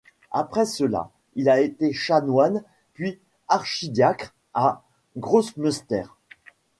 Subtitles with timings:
[0.31, 2.63] Après cela il a été chanoine
[2.95, 4.81] puis archidiacre à
[5.15, 6.05] Grossmünster.